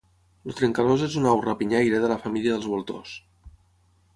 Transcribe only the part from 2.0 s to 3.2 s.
de la famíla dels voltors.